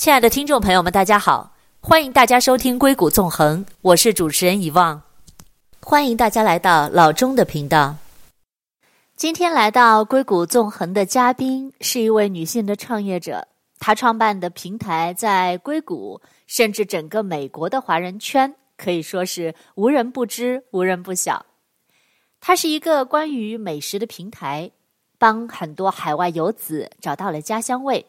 [0.00, 5.02] 亲爱的听众朋友们，大家好，欢迎大家收听《硅谷纵横》，我是主持人遗忘，
[5.82, 7.94] 欢迎大家来到老钟的频道。
[9.14, 13.46] 今天来到《硅谷纵横》的嘉宾是一位女性的创业者，
[13.78, 21.44] 她创办的平台在硅谷，甚至整个美国的华人圈可以说是无人不知、无人不晓。
[22.40, 24.70] 它是一个关于美食的平台，
[25.18, 28.06] 帮很多海外游子找到了家乡味。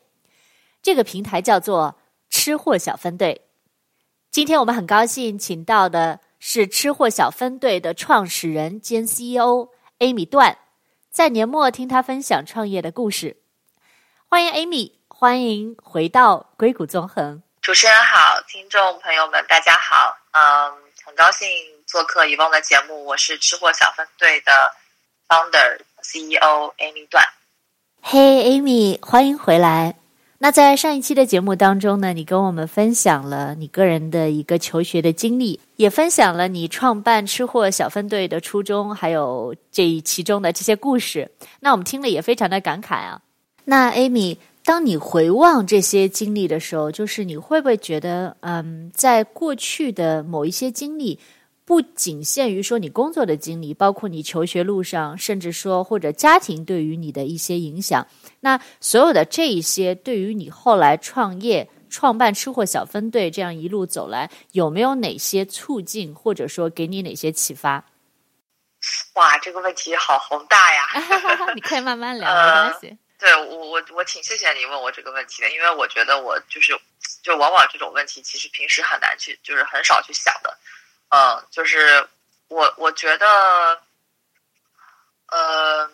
[0.82, 2.00] 这个平台叫做
[2.30, 3.48] “吃货小分队”。
[4.32, 10.58] 今天我们很高兴请到的是“吃货小分队”的创始人兼 CEO Amy 段，
[11.12, 13.38] 在年末听他分享创业的故事。
[14.28, 17.44] 欢迎 Amy，欢迎回到硅谷纵横。
[17.62, 20.72] 主持人好，听众朋友们大家好，嗯，
[21.06, 21.48] 很高兴
[21.86, 23.06] 做客遗忘的节目。
[23.06, 24.52] 我是“吃货小分队”的
[25.28, 27.24] Founder CEO Amy 段。
[28.02, 30.01] 嘿，Amy，欢迎回来。
[30.44, 41.30] 那在上一期的节目当中呢，你跟我们分享了你个人的一个求学的经历，也分享了你创办吃货小分队的初衷，还有这其中的这些故事。
[41.60, 43.22] 那我们听了也非常的感慨啊。
[43.66, 51.20] 那 Amy，当你回望这些经历的时候，就是你会不会觉得，嗯，在过去的某一些经历，
[51.66, 58.08] 不仅限于说你工作的经历，包括你求学路上，甚至说或者家庭对于你的一些影响。
[58.42, 67.86] 那所有的这一些，对于你后来创业、创办吃货小分队这样一路走来，有没有哪些促进，或者说给你哪些启发？
[69.14, 70.88] 哇，这个问题好宏大呀！
[71.54, 72.88] 你可以慢慢聊，没关系。
[72.88, 76.76] 呃、对我，我我挺谢谢你问我这个问题的，因为我觉得我就是，
[77.22, 80.58] 就往往这种问题，其实平时很难去，就是很少去想的。
[81.10, 82.04] 嗯、呃，就是
[82.48, 83.28] 我我觉得，
[85.28, 85.88] 呃。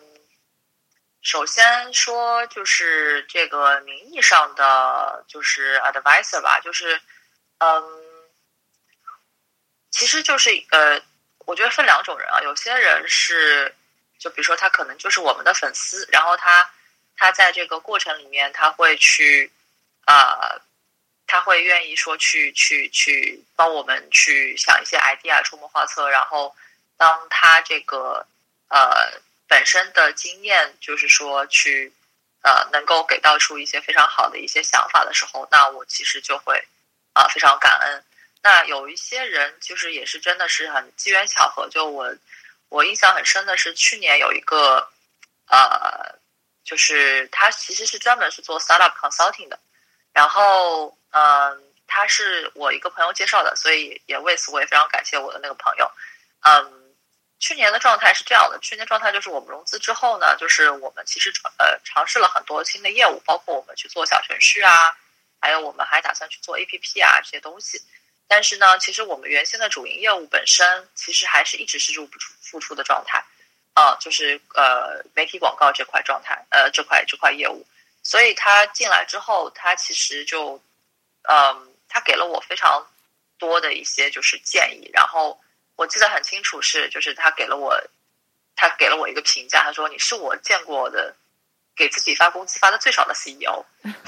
[1.30, 6.98] 首先说，就是这个名义上的就是 advisor 吧，就是，
[7.58, 7.84] 嗯，
[9.90, 10.98] 其实就是呃，
[11.40, 13.74] 我觉得分两种人啊，有些人是，
[14.18, 16.70] 就比如说他可能就是我们的粉丝，然后他
[17.14, 19.52] 他在这个过程里面他会去
[20.06, 20.62] 啊、呃，
[21.26, 26.56] 他会愿意说去去去帮我们去想一些 idea 出谋划策，然后
[26.96, 28.26] 当他这个
[28.70, 29.20] 呃。
[29.48, 31.90] 本身的经验就是说去，
[32.42, 36.62] 呃，能够给到出一些非常好的一些想法的时候，那我其实就会
[37.14, 38.04] 啊、非常感恩。
[38.42, 42.14] 那有一些人就是也是真的是很机缘巧合，就我
[42.68, 44.86] 我印象很深的是去年有一个
[45.48, 46.14] 呃，
[46.62, 49.58] 就是他其实是专门是做 startup consulting 的，
[50.12, 55.90] 然后嗯、他是我一个朋友介绍的，所以也为此我也非常感谢我的那个朋友，
[56.42, 56.77] 嗯。
[57.40, 64.96] 去年的状态是这样的，去年状态就是我们融资之后呢，就是我们其实呃尝试了很多新的业务，包括我们去做小程序啊，
[65.40, 67.80] 还有我们还打算去做 APP 啊这些东西。
[68.26, 73.24] 但是呢，其实我们原先的主营业务本身其实还是一直是入不出付出的状态，
[73.74, 77.64] 啊、就是呃媒体广告这块状态，呃这块这块业务。
[78.02, 80.60] 所以他进来之后，他其实就
[81.22, 82.84] 嗯、他给了我非常
[83.38, 85.40] 多的一些就是建议，然后。
[85.78, 87.72] 我记得很清楚，是就是他给了我，
[88.56, 91.14] 他给了我一个评价，他说，你是我见过的
[91.76, 93.64] 给自己发工资发的最少的 CEO，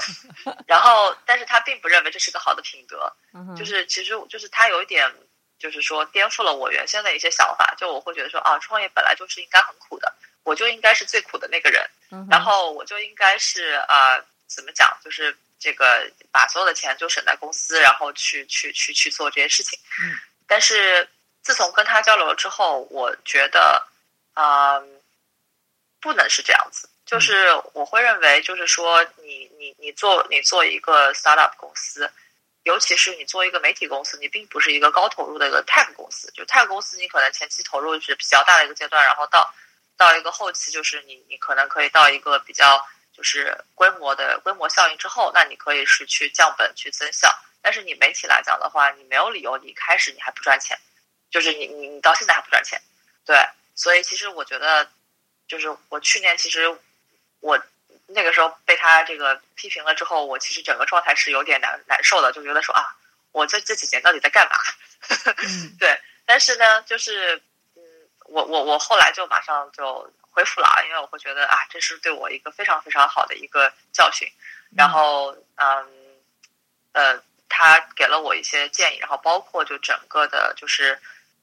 [0.67, 3.15] 然后但是他并不认为这是个好的品德，
[3.55, 5.09] 就是其实就是他有一点
[5.57, 11.89] 就是说颠覆了我原先的一些想法，就我会觉得说啊，创业本来就是应该很苦的，我就应该是最苦的那个人，
[12.29, 19.79] 然后我就应该是啊、呃、怎么讲，就是这个把所有的钱就省在公司，然后去去去去做这些事情，
[20.45, 21.07] 但是。
[21.41, 23.87] 自从跟他交流了之后，我觉得，
[24.35, 25.01] 嗯，
[25.99, 26.89] 不能是这样子。
[27.05, 32.09] 就是我会认为，就是说你，你你你做你做一个 startup 公司，
[32.63, 36.31] 尤其是你做一个媒体公司，你并不是一个高投入的一个 tech 公司。
[36.31, 39.53] 就 tech 公司，你可能前期投入是比较大的一个阶段，然后到
[39.97, 42.81] 到一个后期，就是你你可能可以到一个比较
[43.13, 47.29] 就是规模的规模效应之后，那你可以是去降本去增效。
[47.61, 50.79] 但是你媒体来讲的话，你没有理由你一开始你还不赚钱。
[51.31, 52.79] 就是你你你到现在还不赚钱，
[53.25, 53.35] 对，
[53.73, 54.87] 所以其实我觉得，
[55.47, 56.77] 就是我去年其实
[57.39, 57.57] 我
[58.07, 62.93] 那个时候被他这个批评了之后，我其实整个状态是有点难难受的，就觉得说啊，
[63.31, 64.57] 我这这几年到底在干嘛？
[65.79, 67.41] 对，但是呢，就是
[67.75, 67.81] 嗯，
[68.25, 74.29] 我我我后来就马上就恢复了啊，因为我会觉得啊，这是对我一个非常非常好的一个教训，
[74.75, 76.19] 然后嗯
[76.91, 80.99] 呃，他给了我一些建议，然后包括就整个的就是。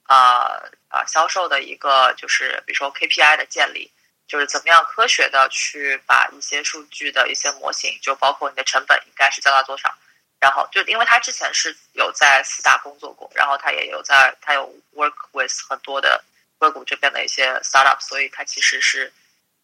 [0.09, 0.57] 啊
[0.89, 1.05] 啊！
[1.05, 3.91] 销售的一个就是，比如说 KPI 的建立，
[4.27, 9.93] 就是怎么样科学的去把一些数据的一些模型，就包括你的成本应该是降到多少，
[10.39, 16.23] 然后就因为他之前是有在四大工作过，然后他也有在他有 work with 很多的
[16.57, 19.13] 硅谷这边的一些 startup，所以他其实是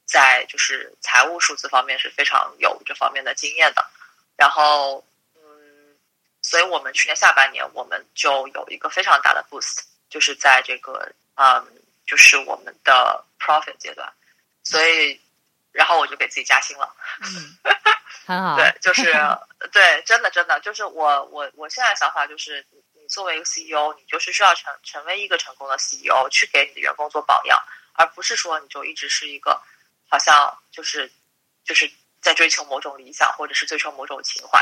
[0.06, 3.84] 在就是财务数字方面是非常有这方面的经验的。
[4.38, 5.04] 然后
[5.34, 5.98] 嗯，
[6.44, 9.80] 所以我们去年下半年我们就有一个非常大的 boost，
[10.10, 11.66] 就是在这个嗯，
[12.06, 14.12] 就是我们的 profit 阶段，
[14.64, 15.20] 所以
[15.72, 16.96] 然后我就给自己加薪了。
[17.22, 17.58] 嗯
[18.28, 19.14] 很好，对，就是
[19.72, 27.60] 对，真的真的就是我我我现在想法就是，你作为一个 CEO，你就是需要成成为一个成功的 CEO，去给你的员工做榜样，
[27.94, 29.62] 而不是说你就一直是一个
[30.10, 31.12] 好像就是
[31.64, 31.88] 就是
[32.20, 34.60] 在追求某种理想，或者是追求某种情怀，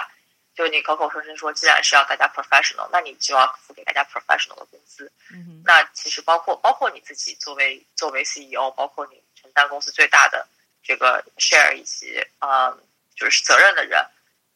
[0.56, 5.12] 就你口口声声说，既然是要大家 professional，那你就要付给大家 professional 的工资。
[5.32, 10.48] 嗯，那其实包括包括你自己作为作为 CEO，包括你承担公司最大的
[10.84, 12.80] 这个 share 以及嗯。
[13.16, 14.04] 就是责任的人，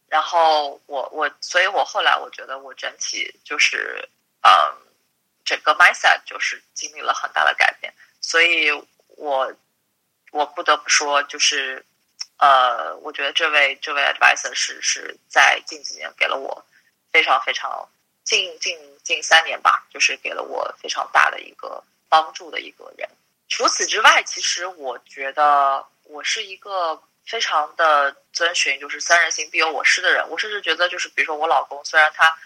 [0.08, 4.04] 然后我我，所以我后来我觉得我整体就是，
[4.42, 4.52] 嗯，
[5.46, 8.72] 整个 mindset 就是经历了很大的改变，所以
[9.10, 9.54] 我
[10.32, 11.86] 我不得不说，就是，
[12.38, 16.66] 呃，我觉得这位这位 advisor 是是在近几年给了我
[17.12, 17.88] 非常非常
[18.24, 23.08] 近近近三年吧，就是给了我非常大的一个帮助的一个人。
[23.50, 27.02] 除此之外，其实我觉得我是一个。
[27.30, 32.40] 非常的遵循就是三人行必有我师的人，我甚至觉得就是比如说我老公，虽然他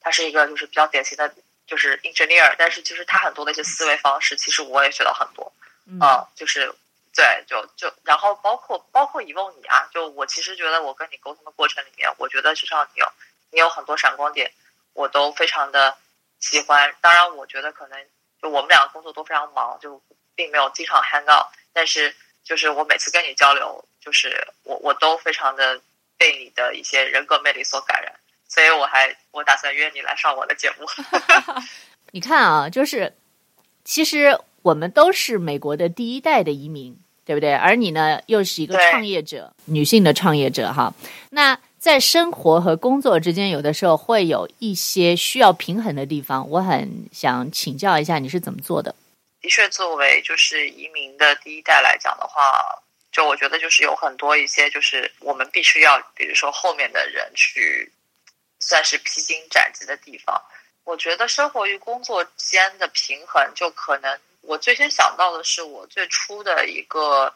[0.00, 1.34] 他是一个就是比较典型的
[1.66, 5.52] 就是 engineer，但是其实他很多的一些思维方式，其实我也学到很多，
[5.84, 6.72] 嗯、呃，就是
[7.20, 13.06] 对，就就然后包括包括以后你啊，就我其实觉得我跟你沟通的过程里面，我觉得至少你有
[13.50, 14.50] 你有很多闪光点，
[14.94, 15.94] 我都非常的
[16.38, 16.94] 喜欢。
[17.02, 18.02] 当然，我觉得可能
[18.40, 20.00] 就我们两个工作都非常忙，就
[20.34, 23.84] 并没有经常 hang out，但是就是我每次跟你交流。
[24.02, 25.78] 就是我，我都非常的
[26.16, 28.10] 被你的一些人格魅力所感染，
[28.48, 30.86] 所以我还我打算约你来上我的节目。
[32.10, 33.14] 你看啊，就是
[33.84, 36.98] 其实我们都是美国的第一代的移民，
[37.30, 37.54] 对不对？
[37.54, 40.92] 而你呢，又是一个创业者，女性的创业者哈。
[41.30, 46.50] 那在生活和工作之间，有的时候会有一些需要平衡的地方。
[46.50, 48.92] 我很想请教一下，你是怎么做的？
[49.40, 52.42] 的确，作为就是移民的第一代来讲的话。
[53.12, 57.92] 就我觉得，就是有很多一些，就是我们必须要，比如说后面的人去，
[58.58, 60.42] 算是披荆斩棘的地方。
[60.82, 67.32] 我觉得生活与工作间的平衡，就可能我最先想到的是我最初的一个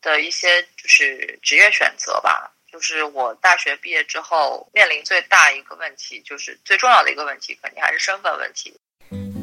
[0.00, 2.52] 的一些就是职业选择吧。
[2.70, 8.74] 就是我大学毕业之后面临最大一个问题，就是最重要的一个问题，肯定还是身份问题。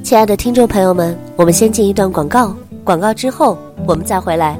[0.03, 3.57] 亲爱的听众朋友们，我们先进一段广告，广告之后
[3.87, 4.55] 我们再回来。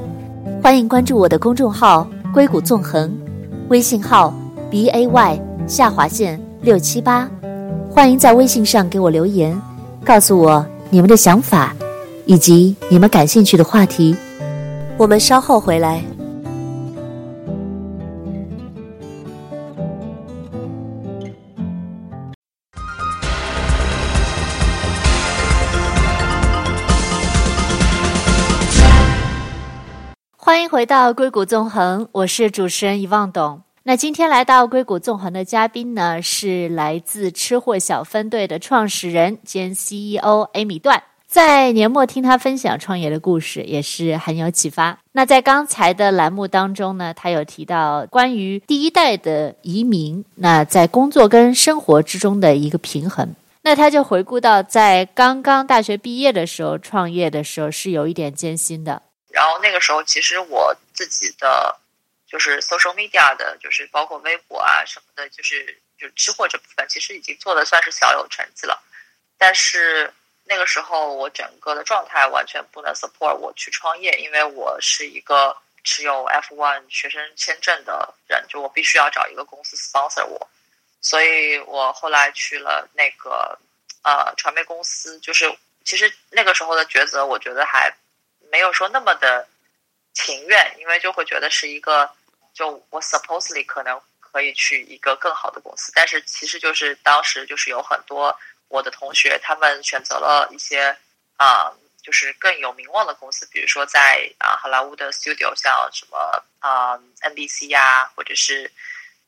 [0.64, 3.16] 欢迎关注我的公众号“硅谷纵横”，
[3.70, 4.34] 微信号
[4.72, 7.30] b a y 下划线六七八。
[7.92, 9.56] 欢迎在微信上给我留言，
[10.04, 11.72] 告诉我你们的想法，
[12.26, 14.16] 以及你们感兴趣的话题。
[14.98, 16.04] 我们稍后回来。
[30.38, 33.62] 欢迎回到硅谷纵横，我是主持人遗忘董。
[33.84, 41.02] 那今天来到硅谷纵横的嘉宾呢，是来自吃货小分队的创始人兼 CEO Amy 段。
[41.36, 44.98] 在年末听他分享创业的故事，也是很有启发。
[45.12, 53.36] 那在刚才的栏目当中呢，他有提到关于第一代的移民，那在工作跟生活之中的一个平衡。
[53.64, 59.02] 那他就回顾到在刚刚大学毕业的时候，创业的时候是有一点艰辛的。
[59.28, 61.78] 然后那个时候，其实我自己的
[62.26, 65.66] 就是 social media 的，就是包括微博啊什么的，就是
[66.00, 68.82] 就吃货这部分，其实已经做的算是小有成绩了。
[69.38, 70.14] 但是
[70.46, 80.50] 那个时候，我整个的状态完全不能 support 我去创业，因为我是一个持有 F1 学生签证的人，就我必须要找一个公司 sponsor 我。
[81.02, 83.58] 所以我后来去了那个
[84.04, 87.94] 呃传媒公司，就是其实那个时候的抉择，我觉得还。
[88.52, 89.46] 没有说那么的
[90.14, 92.10] 情愿，因为就会觉得是一个，
[92.54, 98.34] 就我 supposedly 可能可以去一个更好的公司，但是其实就是当时就是有很多
[98.68, 100.96] 我的同学，他们选择了一些
[101.38, 108.72] 啊、就是更有名望的公司，比如说在啊好莱坞的 studio，像什么啊、NBC 呀，或者是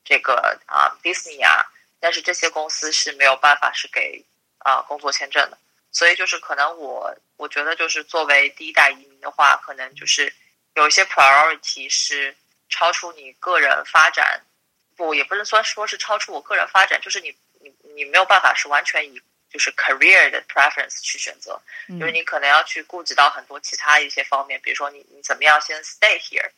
[0.04, 1.64] 这个啊、呃、Disney 啊，
[2.00, 4.24] 但是这些公司是没有办法是给
[4.58, 5.58] 啊、工作签证的。
[5.90, 10.32] 所以就是可能我我觉得就是作为第一代移民的话，可能就是
[10.74, 12.36] 有一些 priority 是
[12.68, 14.42] 超出你个人发展
[14.96, 17.34] 不，也不能说说是超出我个人发展，就是你
[17.98, 26.48] 你你没有办法是完全以就是 career 的 preference 去选择，嗯、就是你可能要去顾及到很多其他一些方面，比如说你你怎么样先 stay here，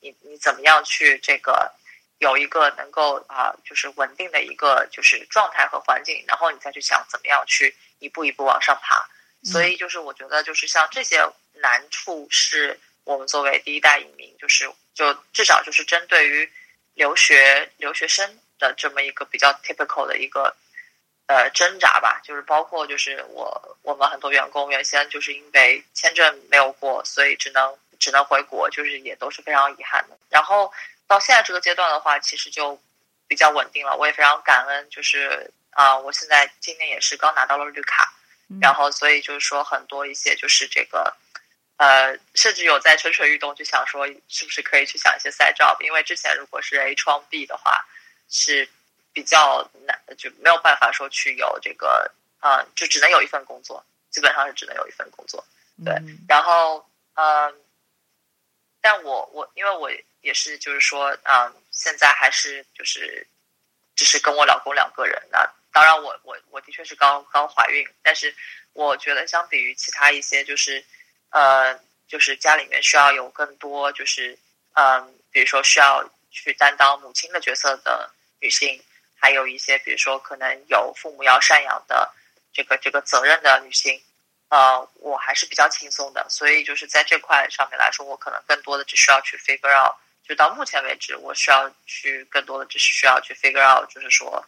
[0.00, 1.70] 你你怎么样去这个
[2.18, 9.08] 有一个能够啊就是稳定的一个就是状态和环境，然后你再去想怎么样去一步一步往上爬。
[9.42, 16.50] 嗯、所以就是我觉得就是像这些难处是我们作为第一代移民，就是就至少就是针对于
[16.94, 20.56] 留学留学生的这么一个比较 typical 的一个。
[21.28, 30.16] 呃，挣扎吧，就是包括就是我我们很多员工原先就是因为签证没有过，所以只能只能回国，就是也都是非常遗憾的。
[30.30, 30.72] 然后
[31.06, 32.80] 到现在这个阶段的话，其实就
[33.26, 33.94] 比较稳定了。
[33.94, 38.10] 我也非常感恩，就是啊、呃，我现在今年也是刚拿到了绿卡，
[38.48, 41.14] 嗯、然后所以就是说很多一些就是这个
[41.76, 47.84] 呃，甚至有在蠢蠢欲动，就想说是不是可以去想一些 side job，因为之前如果是 H1B 的话
[48.30, 48.66] 是。
[49.18, 52.08] 比较难，就没有办法说去有这个，
[52.38, 55.44] 啊、嗯，就只能有一份工作，基本上是只能有一份工作，
[55.84, 55.92] 对。
[55.94, 57.52] 嗯、然后，嗯，
[58.80, 63.26] 但我我因为我也是，就是说，嗯，现在还是就是，
[63.96, 65.20] 只是跟我老公两个人。
[65.32, 68.32] 那当然我，我我我的确是刚刚怀孕，但是
[68.74, 70.84] 我觉得相比于其他一些，就是，
[71.30, 74.38] 呃，就是家里面需要有更多，就是，
[74.74, 78.08] 嗯，比如说需要去担当母亲的角色的
[78.38, 78.80] 女性。
[79.20, 82.10] 还有一些，比如说可能有父母要赡养的
[82.52, 84.00] 这个这个责任的女性，
[84.48, 89.94] 呃，我还是比较轻松的，所以就是在这块上面来说，我可能更多的只需要去 figure out，
[90.26, 94.46] 就到目前为止，我需要去更多的只是需要去 figure out，就是说，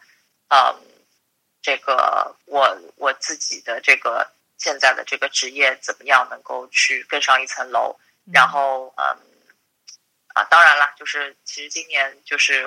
[0.49, 0.73] 嗯，
[1.61, 4.25] 这个我我自己的这个
[4.57, 7.95] 现在的这个职业怎么样能够去更上一层楼，
[8.33, 9.03] 然后嗯，
[10.33, 12.65] 啊，当然了，就是其实今年就是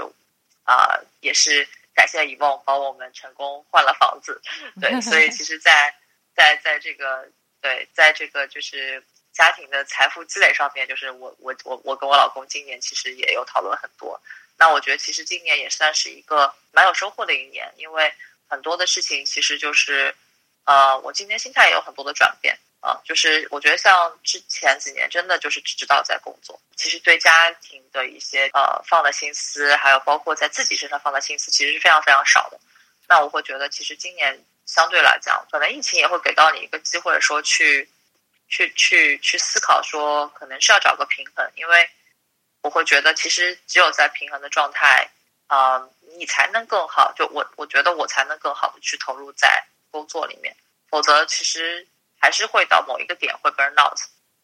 [0.64, 1.66] 啊，也是。
[1.94, 4.40] 感谢以梦帮我们成功换了房子，
[4.80, 5.94] 对，所以其实在，
[6.34, 7.28] 在在在这个
[7.60, 14.20] 对，在这个就是家庭的财富积累上面，就是我我我我跟我老公今年其实也有讨论很多。
[14.56, 18.12] 那我觉得其实今年也算是一个蛮有收获的一年，因为
[18.48, 20.14] 很多的事情其实就是，
[20.64, 22.58] 呃，我今年心态也有很多的转变。
[22.84, 32.60] 啊，就是我觉得像之前几年，真的就是只知道在工作，其实对家庭的一些呃放的心思，还有包括在自己身上放的心思，其实是非常非常少的。
[33.08, 37.88] 那我会觉得，其实今年相对来讲，可能疫情也会给到你一个机会，说去
[38.48, 41.88] 去去去思考，说可能是要找个平衡，因为
[42.60, 45.08] 我会觉得，其实只有在平衡的状态，
[45.46, 45.88] 啊、
[46.18, 47.14] 你才能更好。
[47.16, 50.54] 就我我觉得我才能更好的去投入在工作里面，
[50.90, 51.88] 否则其实。
[52.24, 53.98] 还是会到某一个点会 burn out，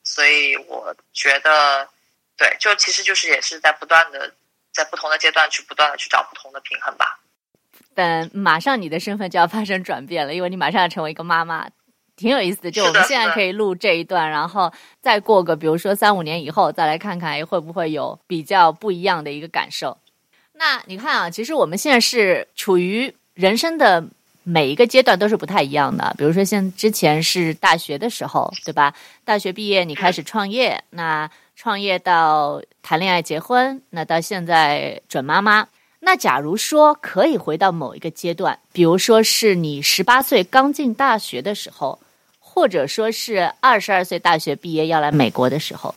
[0.04, 1.88] 所以我觉得，
[2.36, 4.34] 对，就其实就是也是在不断的，
[4.70, 7.20] 在不同的阶段去不断的去找不同的平衡吧。
[7.94, 11.70] 但马上你的身份就要发生转变了，因为你马上要成为一个妈妈，
[12.16, 12.70] 挺有意思的。
[12.70, 14.70] 就我们现在可以录这一段，然后
[15.00, 19.96] 再过个，比如说三五年以后再来看看，会不会有比较不一样的一个感受。
[20.52, 24.04] 那你看啊，其实我们现在是处于人生的。
[24.50, 28.92] 每一个阶段都是不太一样的，比如说像之前是大学的时候，对吧？
[29.24, 35.68] 大学毕业你开始创业，那创业到谈恋爱结婚，那到现在准妈妈。
[36.00, 41.96] 那假如说可以回到某一个阶段，比如说是你十八岁刚进大学的时候，
[42.40, 45.94] 或者说是二十二岁大学毕业要来美国的时候，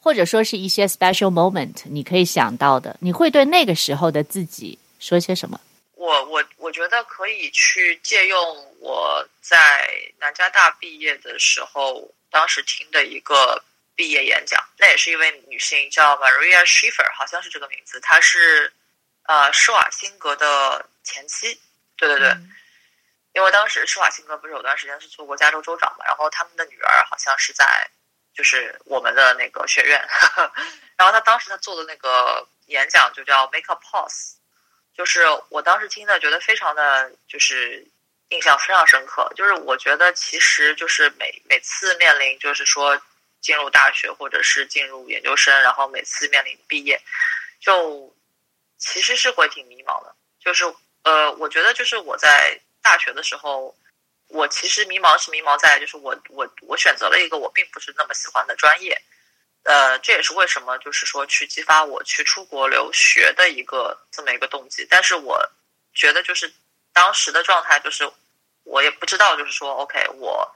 [0.00, 5.60] 或者说是一些 special moment，你可以想到的，你会对那个时候的自己说些什么？
[6.02, 13.62] 我我我觉得可以去借用我在南加大毕业的时候，当时听的一个
[13.94, 18.72] 毕业演讲，那也是一位女性，叫 Maria Schiffer，好像是这个名字，她是
[19.28, 21.60] 呃施瓦辛格的前妻，
[21.96, 22.50] 对对对，嗯、
[23.34, 27.88] 因为当时施瓦辛格不是有段时间是做过加州州长嘛，然后他们的女儿好像是在
[28.34, 30.52] 就是我们的那个学院，呵 呵
[30.96, 34.41] 然后他当时他做的那个演讲就叫 Make a Pause。
[34.94, 37.84] 就是我当时听的，觉得非常的就是
[38.28, 39.30] 印象非常深刻。
[39.34, 43.00] 就是我觉得，其实就是每每次面临，就是说
[43.40, 47.00] 进入大学或者是进入研究生，然后每次面临毕业，
[47.60, 48.14] 就
[48.78, 50.14] 其实是会挺迷茫的。
[50.38, 50.64] 就是
[51.04, 53.74] 呃，我觉得就是我在大学的时候，
[54.28, 59.00] 我其实迷茫是迷茫在，就是我我我选择了一个我并不是那么喜欢的专业。
[59.64, 64.86] 呃，这也是为什么，就是说去激发我去出国留学的一个这么一个动机。
[64.90, 65.40] 但是我
[65.94, 66.52] 觉得，就是
[66.92, 68.10] 当时的状态，就是
[68.64, 70.52] 我也不知道，就是说，OK，我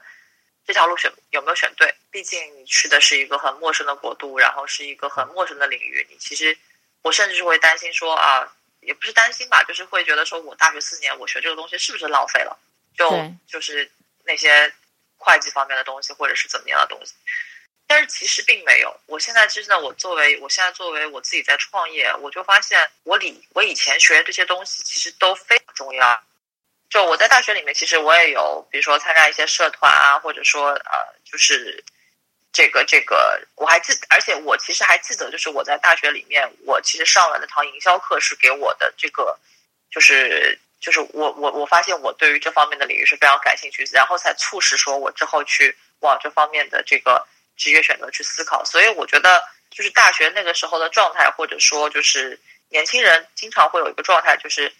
[0.65, 1.93] 这条路选有没有选对？
[2.11, 6.05] 毕竟你去的是一个很陌生的国度，然后是一个很陌生的领域。
[6.09, 6.57] 你其实，
[7.01, 12.57] 我甚至是会担心说啊，也不是担心吧，就是会觉得说我大学四年我学这个东西是不是浪费了？
[12.97, 13.09] 就
[13.47, 13.89] 就是
[14.25, 14.73] 那些
[15.15, 17.13] 会计方面的东西，或者是怎么样的东西。
[17.87, 18.95] 但是其实并没有。
[19.05, 26.21] 我现在其实呢，我作为我现在作为我自己在创业，我就发现我理我以前学的这些东西其实都非常重要。
[26.89, 31.83] 就我在大学里面，其实我也有，比如说参加一些社团啊，或者说呃，就是
[32.53, 39.37] 这个这个，我还记，而且我其实还记得，就是我在大学里面，我其实上了那堂营销课，是给我的这个，
[39.91, 47.27] 就是就是我我我发现我对于这方面的领域是非常感兴趣，然后才促使说我之后去往这方面的这个
[47.57, 48.63] 职业选择去思考。
[48.63, 54.71] 所以我觉得，就是大学那个时候的状态，或者说就是年轻人经常会有一个状态，就是。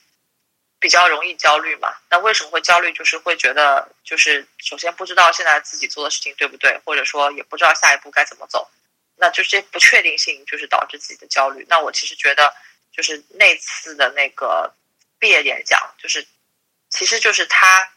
[0.79, 1.91] 比较容易焦虑嘛？
[2.07, 2.93] 那为什么会焦虑？
[2.93, 8.69] 就是会觉得，就是首先不知道现在自己做的事情对不对，或者说也不知道下一步该怎么走，
[9.15, 11.65] 那就这不确定性就是导致自己的焦虑。
[11.67, 12.53] 那我其实觉得，
[12.95, 14.71] 就是那次的那个
[15.17, 16.23] 毕业演讲，就是
[16.91, 17.91] 其实就是他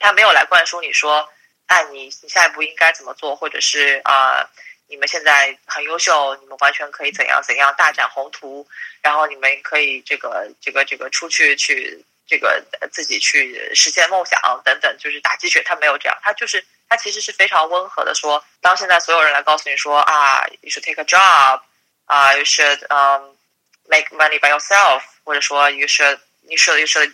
[0.00, 1.32] 他没有来灌输你说，
[1.66, 4.48] 哎，你你下一步应该怎么做，或者是啊、
[4.88, 8.66] 你们现在很优秀，你们完全可以怎样怎样大展宏图，
[9.02, 12.04] 然后你们可以这个这个这个出去去。
[12.26, 21.60] 这个自己去实现梦想等等，就是打鸡血，他没有这样，他就是他其实是非常温和的说，当现在所有人来告诉你说啊，you should take a job，
[22.06, 23.36] 啊，you should um
[23.90, 27.12] make money by yourself，或者说 you should you should you should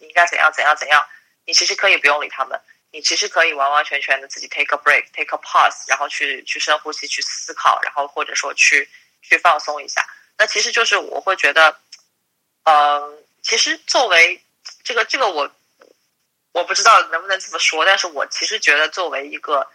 [0.00, 1.06] 应该怎样怎样怎样，
[1.44, 8.88] 你其实可以不用理他们，你其实可以完完全全的自己 take a break，take a pause，然后去去深呼吸，去思考，然后或者说去
[9.22, 10.06] 去放松一下。
[10.38, 11.78] 那其实就是我会觉得，
[12.64, 14.42] 嗯，其实作为
[14.84, 15.50] 这个这个我
[16.52, 19.68] 我不知道能不能这么说，但是我其实觉得作为一个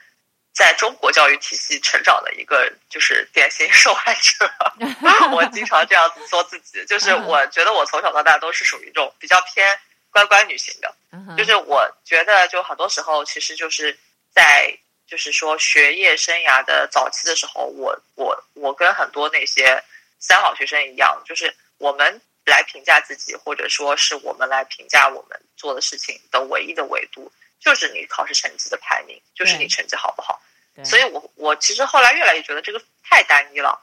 [0.53, 4.51] 在中国教育体系成长的一个就是典型受害者，
[5.31, 9.79] 我经常这样子说自己，就是我觉得我从小到大都是属于一种比较偏
[10.13, 10.95] 乖乖女型的，
[11.35, 13.99] 就是我觉得就很多时候其实就是
[14.33, 14.73] 在
[15.05, 19.83] 就是说学业生涯的早期的时候，我我我跟很多那些
[20.19, 22.21] 三好学生一样，就是我们。
[22.45, 30.41] 来评价自己，或者说是我们来评价我们做的事情的唯一的维度，就是你考试成绩的排名，就是你成绩好不好。
[30.83, 33.81] 所以我我其实后来越来越觉得这个太单一了。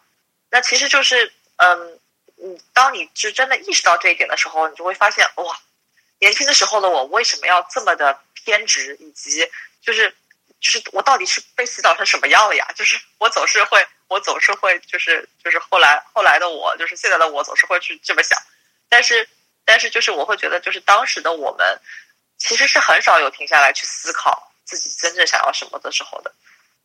[0.50, 1.98] 那其实就是，嗯
[2.36, 5.58] 嗯，当你是真的意识到这一点的时候，你就会发现，哇，
[6.20, 9.44] 年轻的时候的我为什么要这么的偏执，以及
[9.82, 10.14] 就是
[10.60, 12.70] 就是我到底是被洗脑成什么样了呀？
[12.76, 13.84] 就是我总是会。
[14.10, 18.36] 我总是会，就是就是后来后来的我，就是现在的我，总是会去这么想。
[18.88, 19.28] 但是，
[19.64, 21.80] 但是就是我会觉得，就是当时的我们，
[22.36, 26.34] 其实是很少有停下来去思考自己真正想要什么的时候的。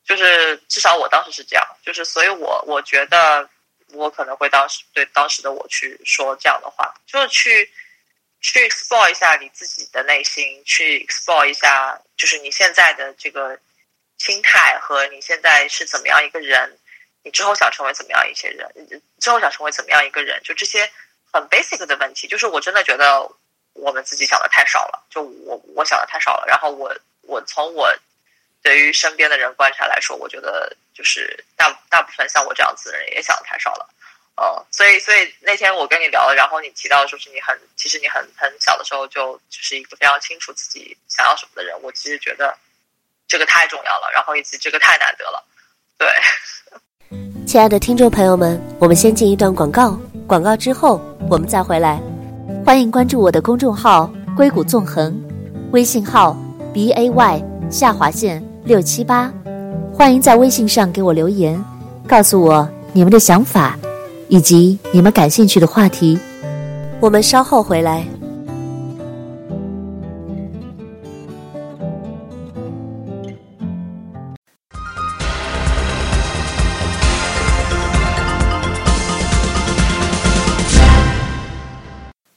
[0.06, 1.66] 就是至少我当时是这样。
[1.84, 3.50] 就是所以我我觉得
[3.94, 7.74] 我可能会当时对当时的我去说这样的话，就是去
[8.46, 13.58] 去 explore 一下你自己的内心，去 explore 一下，就是你现在的这个
[14.20, 16.78] 心态和你现在是怎么样一个人。
[17.24, 19.02] 你之后想成为怎么样一些人？
[19.20, 20.40] 之后想成为怎么样一个人？
[20.44, 20.88] 就这些
[21.34, 23.28] 很 basic 的问题，就是我真的觉得
[23.74, 25.04] 我们自己想的太少了。
[25.10, 26.46] 就我我想的太少了。
[26.48, 27.92] 然后我我从我
[28.62, 33.90] 对于身边的人观察来说，我觉得就是大大部分像我这样子的人也想的太少了。
[34.38, 41.74] 哦，所以所以那天我跟你聊了，然后你提到说是你很其实你很很小的时候就就是一个非常清楚自己想要什么的人。
[41.82, 42.54] 我其实觉得
[43.28, 45.44] 这个太重要了，然后以及这个太难得了。
[45.98, 46.08] 对。
[47.48, 52.02] 亲爱的听众朋友们，我们先进一段广告，广告之后我们再回来。
[52.66, 55.16] 欢迎关注我的公众号“硅谷纵横”，
[55.72, 56.36] 微信号
[56.74, 59.32] b a y 下划线六七八。
[59.94, 61.64] 欢迎在微信上给我留言，
[62.08, 63.78] 告诉我你们的想法，
[64.30, 66.20] 以及你们感兴趣的话题。
[67.00, 68.06] 我们稍后回来。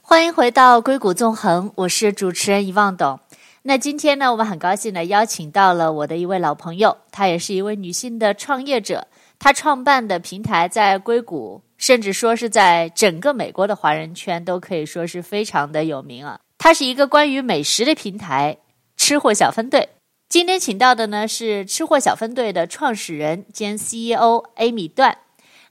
[0.03, 3.21] 欢迎回到硅谷纵横，我是主持人遗忘董。
[3.63, 9.07] 那今天呢，我们很高兴的邀请到了我的一位老朋友，她也是一位女性的创业者。
[9.39, 16.39] 她创办的平台在硅谷，甚至说是在整个美国的华人圈都可以说是非常的有名啊。
[16.59, 18.59] 它是一个关于美食的平台——
[18.99, 19.89] 吃货小分队。
[20.29, 25.17] 今天请到的呢是吃货小分队的创始人兼 CEO Amy 段。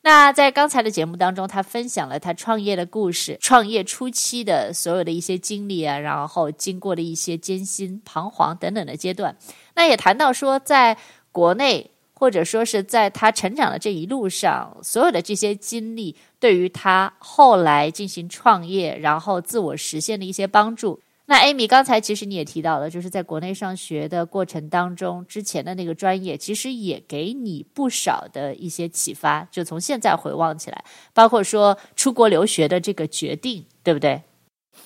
[0.02, 9.36] 那在刚才的节目当中，他分享了他创业的故事，创业初期的所有的一些经历啊，然后经过的一些艰辛、彷徨等等的阶段。
[9.76, 10.98] 那也谈到说，在
[11.34, 21.00] 国内或者说是在他成长的这一路上，所有的这些经历，对于他后来进行创业，然后自我实现的一些帮助。
[21.28, 29.48] 那 Amy 刚才其实你也提到了，就是在国内上学的过程当中，之前的那个专业其实也给你不少的一些启发。
[29.52, 34.24] 就从现在回望起来，包括说出国留学的这个决定，对不对？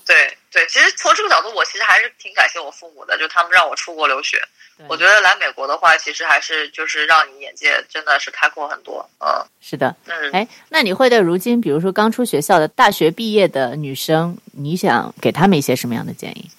[0.06, 0.31] 对对，
[0.72, 4.42] 其实从这个角度，我其实还是挺感谢我父母的，就他们让我出国留学。
[4.88, 9.08] 我觉得来美国的话，其实还是就是让你眼界真的是开阔很多。
[9.20, 16.50] 嗯，是的，嗯，哎，那你会对如今比如说刚出学校的大学毕业的女生，你想给他们一些什么样的建议？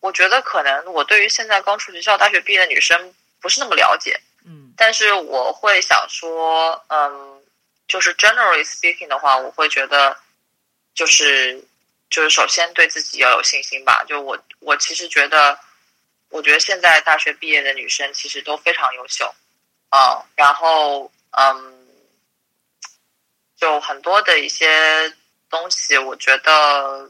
[0.00, 7.40] 我觉得可能我对于现在刚出学校大学毕业的女生不是那么了解，嗯，但是我会想说，嗯，
[7.88, 10.14] 就是 generally speaking 的话，我会觉得
[10.94, 11.64] 就是
[12.14, 14.04] 就是首先对自己要有信心吧。
[14.06, 15.58] 就我我其实觉得。
[16.30, 19.32] 我觉得现在大学毕业的女生其实都非常优秀，
[19.90, 21.86] 啊、嗯，然后嗯，
[23.56, 25.14] 就很多的一些
[25.48, 27.08] 东西，我觉得，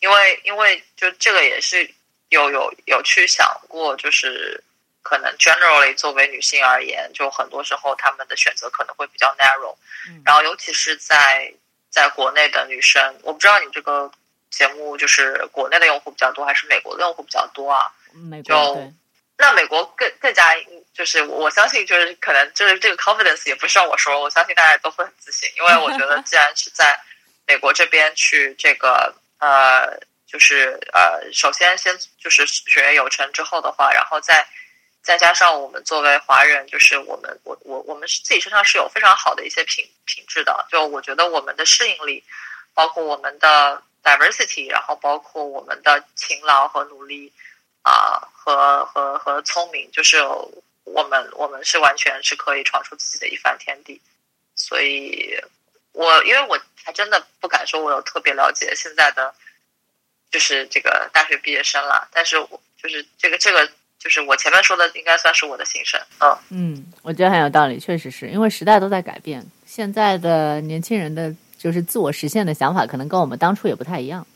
[0.00, 1.88] 因为因为就这个也是
[2.30, 4.60] 有有有去想过，就是
[5.02, 9.76] 可能 generally 作为女性而言，就很多时候她们的选择可能会比较 narrow，
[10.24, 11.54] 然后尤其是在
[11.92, 14.10] 在国内的女生，我不知道你这个。
[14.52, 17.90] 节目就是国内的用户比较多，还是美国的用户比较多啊？
[18.12, 18.92] 美国就对
[19.38, 20.54] 那美国更更加
[20.92, 27.00] 就是我相信就是可能就是这个 confidence 也不需要我说，我相信大家都会很自信，因为我觉得既然是在
[27.46, 34.46] 美国这边去这个呃就是呃首先先就是学业有成之后的话，然后再
[35.02, 42.22] 再加上我们作为华人，就是我们我我我们自己身上是有非常好的一些品品质的，就我觉得我们的适应力，
[42.74, 43.82] 包括我们的。
[44.04, 47.32] diversity，然后包括我们的勤劳和努力，
[47.82, 50.20] 啊、和和和聪明，就是
[50.82, 54.02] 我们我们是完全是可以闯出自己的一番天地。
[54.56, 55.40] 所以，
[55.92, 59.32] 我因为我还真的不敢说我有特别了解现在的，
[60.32, 62.08] 就是这个大学毕业生了。
[62.10, 63.70] 但是我就是这个这个，
[64.02, 66.00] 就是我前面说的，应该算是我的心声。
[66.20, 71.34] 嗯嗯，我觉得很有道理，确实是因为时代都在改变，现在的年轻人的。
[71.62, 74.26] 就是自我实现的想法，可能跟我们当初也不太一样。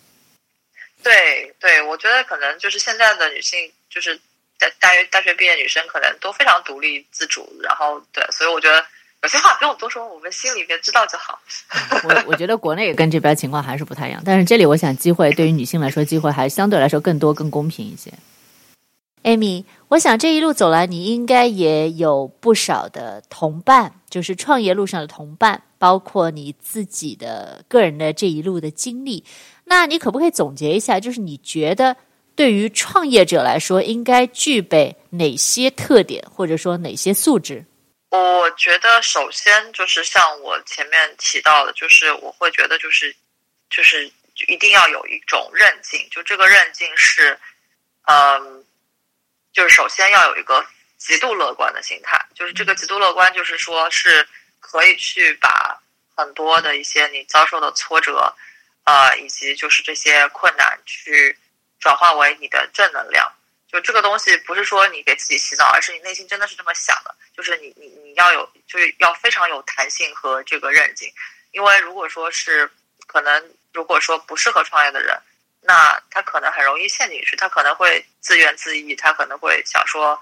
[1.03, 4.17] 对对，我觉得可能就是现在的女性，就是
[4.61, 7.45] 在大学大学毕业女生，可能都非常独立自主。
[7.65, 8.77] 然后对，所以我觉得
[9.25, 11.37] 有些话不用多说，我们心里边知道就好。
[12.05, 18.13] 我我觉得国内跟这边情况还是不太一样，但是这里我想机会对于女性来说，机会还相对来说更多、更公平一些。
[19.27, 29.25] Amy，我想这一路走来，你应该也有不少的同伴，就是创业路上的同伴，包括你自己的个人的这一路的经历。
[29.65, 31.97] 那你可不可以总结一下，就是你觉得
[32.37, 37.65] 对于创业者来说，应该具备哪些特点，或者说哪些素质？
[38.11, 43.13] 我觉得首先就是像我前面提到的，就是我会觉得就是
[43.71, 44.07] 就是
[44.47, 47.37] 一定要有一种韧劲，就这个韧劲是，
[48.05, 48.63] 嗯。
[49.57, 50.63] 就是首先要有一个
[50.99, 54.29] 极度乐观的心态，就是这个极度乐观，就是说是
[54.61, 55.81] 可以去把
[56.15, 58.37] 很多的一些你遭受的挫折，
[58.85, 61.39] 呃，以及就是这些困难去
[61.81, 63.33] 转化为你的正能量。
[63.67, 67.15] 就这个东西不是说你给自己洗脑，而是你内心真的是这么想的。
[67.35, 71.11] 就是你你你要有，就是要非常有弹性和这个韧劲。
[71.53, 72.71] 因为如果说是
[73.07, 73.43] 可能，
[73.73, 75.19] 如果说不适合创业的人。
[75.69, 80.17] 那他可能很容易陷进去，他可能会自怨自艾，他可能会想说，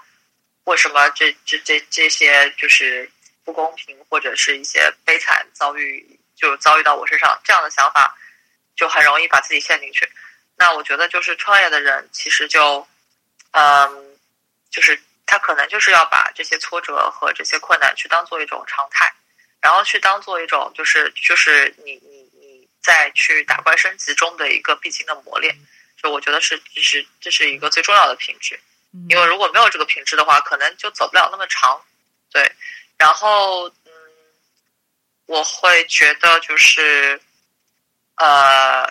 [0.63, 3.07] 为什么这这这这些就是
[3.43, 8.17] 不公平或者是一些悲惨遭遇就遭遇到我身上，这样的想法
[8.75, 10.09] 就很容易把自己陷进去。
[10.55, 12.87] 那我觉得就是创业的人其实就，
[13.51, 14.17] 嗯，
[14.71, 19.13] 就是他可能就是要把这些挫折和这些困难去当做一种常态，
[19.61, 22.14] 然后去当做一种就是就是你你。
[22.85, 25.57] 再去打怪升级中的一个必经的磨练，
[25.97, 28.59] 就我觉得是，这是这是一个最重要的品质，
[29.09, 31.81] 因为如果没有这个品质的话，可能就走不了那么长。
[32.31, 32.51] 对，
[32.97, 33.91] 然后嗯，
[35.25, 37.19] 我会觉得就是，
[38.17, 38.87] 呃，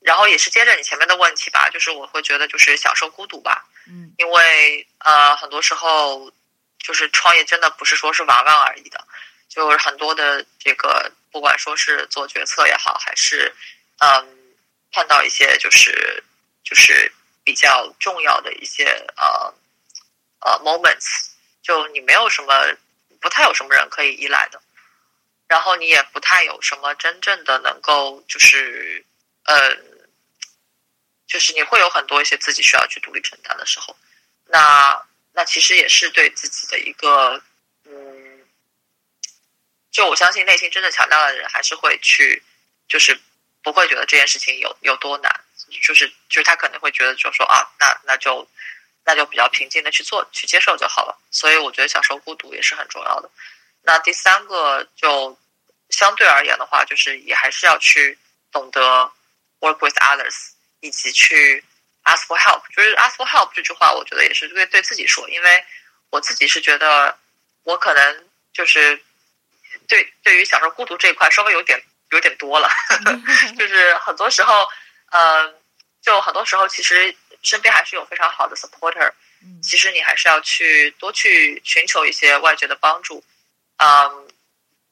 [0.00, 6.32] 然后也是接着你前面的问题吧，就是我会觉得就是享受孤独吧，嗯，因为呃很多时候
[6.78, 9.06] 就是创业真的不是说是玩玩而已的，
[9.48, 11.12] 就是很多的这个。
[11.30, 13.54] 不管说是做决策也好，还是
[13.98, 14.56] 嗯，
[14.90, 16.24] 看到一些就是
[16.64, 17.12] 就是
[17.44, 19.54] 比较重要的一些呃
[20.40, 21.28] 呃 moments，
[21.62, 22.74] 就你没有什么
[23.20, 24.60] 不太有什么人可以依赖的，
[25.46, 29.04] 然后你也不太有什么真正的能够就是
[29.44, 30.08] 嗯，
[31.26, 33.94] 就是你会有很多一些自己需要去独立承担的时候，
[34.46, 35.04] 那。
[35.34, 37.40] 那其实也是对自己的一个，
[39.90, 42.42] 就我相信内心真的强大的人还是会去，
[42.88, 43.18] 就是
[43.62, 45.44] 不会觉得这件事情有有多难，
[45.82, 48.48] 就是就是他可能会觉得就说啊，那那就
[49.04, 51.18] 那就比较平静的去做去接受就好了。
[51.30, 53.30] 所以我觉得享受孤独也是很重要的。
[53.82, 55.38] 那第三个就
[55.90, 58.18] 相对而言的话，就是也还是要去
[58.52, 58.80] 懂得
[59.60, 61.64] work with others，以及去。
[62.04, 65.62] Ask for help，就是 ask for help 这句话，我觉得也是对对自己说，因为
[66.08, 67.14] 我自己是觉得
[67.64, 68.98] 我可能就是
[69.88, 72.70] 对对于享受孤独这一块稍微有点有点多了，
[73.58, 74.68] 就是很多时候，
[75.10, 75.54] 嗯、呃，
[76.00, 79.10] 就很多时候其实身边还是有非常好的 supporter，
[79.62, 83.24] 其实你还是要去多去寻求一些外界的帮助，
[83.78, 84.28] 嗯，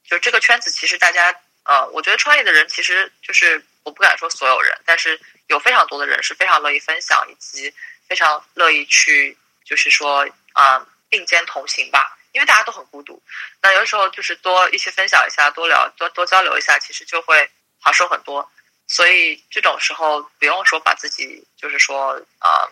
[0.05, 1.33] 就这个圈子其实大家，
[1.65, 5.21] 呃，我觉得创业的人其实就是我不敢说所有人，但是。
[5.49, 7.73] 有非常多的人是非常乐意分享，以及
[8.09, 12.16] 非常乐意去，就是说啊、呃，并肩同行吧。
[12.37, 13.23] 因为大家都很孤独，
[13.63, 18.47] 那有的时候就是多一起分享一下，多聊多多交流一下，其实就会好受很多。
[18.87, 22.71] 所以这种时候不用说把自己就是说啊、呃，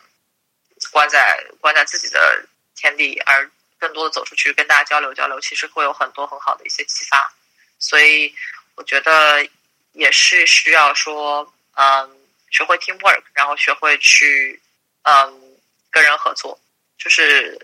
[0.92, 2.46] 关在关在自己的
[2.76, 7.32] 天地，而更多的走出去跟大家交流交流，其实会有很多很好的一些启发。
[7.78, 8.34] 所以
[8.74, 9.48] 我觉得
[9.92, 12.20] 也是需要说，嗯。
[12.50, 14.62] 学会 teamwork，然后学会去，
[15.02, 15.58] 嗯，
[15.90, 16.56] 跟人合作，
[16.96, 17.58] 就是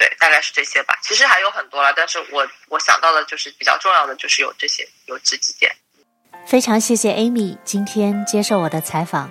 [0.00, 0.98] 对，大概是这些吧。
[1.02, 5.70] 其实还有很多了，但是我我想到的就是比较重要的，就是有这些，有这几点。
[6.46, 9.30] 非常谢谢 Amy 今天接受我的采访。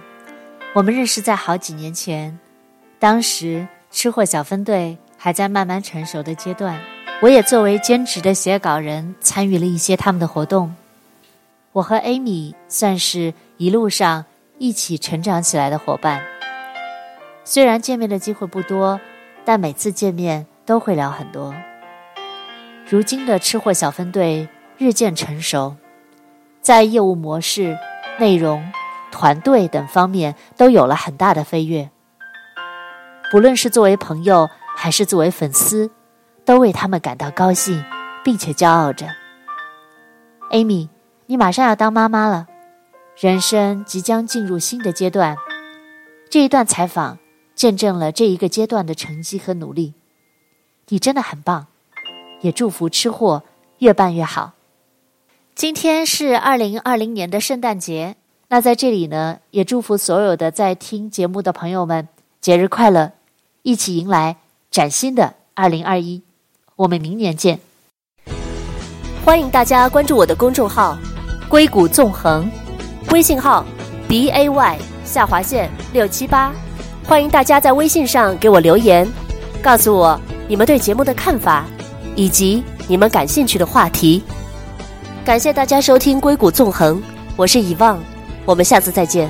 [0.74, 2.40] 我们认识在好几年前，
[3.00, 6.80] 当时吃货小分队还在慢慢成熟的阶段，
[7.20, 10.76] 我也作为兼职的写稿人参与了一些他们的活动。
[11.72, 14.26] 我和 Amy 算是一路上。
[14.62, 16.22] 一起成长起来的伙伴，
[17.46, 19.00] 虽然见面的机会不多，
[19.46, 21.52] 但每次见面都会聊很多。
[22.88, 25.76] 如今的吃货小分队日渐成熟，
[26.62, 27.76] 在业务模式、
[28.20, 28.72] 内容、
[29.12, 31.90] 团队等方面都有了很大的飞跃。
[33.32, 35.90] 不论是作为朋友还是作为粉丝，
[36.46, 37.84] 都为他们感到高兴，
[38.24, 39.08] 并且骄傲着。
[40.52, 40.90] Amy，
[41.26, 42.46] 你马上要当妈妈了。
[43.18, 45.36] 人生即将进入新的阶段，
[46.30, 47.18] 这一段采访
[47.56, 49.96] 见证了这一个阶段的成绩和努力。
[50.90, 51.68] 你真的很棒，
[52.42, 53.44] 也祝福吃货
[53.78, 54.54] 越办越好。
[55.54, 58.16] 今天是二零二零年的圣诞节，
[58.48, 62.08] 那在这里呢，也祝福所有的在听节目的朋友们
[62.42, 63.12] 节日快乐，
[63.62, 64.38] 一起迎来
[64.72, 66.24] 崭新的二零二一。
[66.76, 67.60] 我们明年见。
[69.24, 70.98] 欢迎大家关注我的公众号
[71.48, 72.50] “硅谷纵横”。
[73.12, 73.66] 微信号
[74.08, 76.52] b a y 下划线六七八，
[77.06, 79.08] 欢迎大家在微信上给我留言，
[79.62, 80.20] 告诉我
[80.50, 81.64] 你们对节目的看法，
[82.16, 84.24] 以及你们感兴趣的话题。
[85.24, 86.98] 感谢大家收听《硅谷纵横》，
[87.36, 88.00] 我是以望，
[88.46, 89.30] 我们下次再见。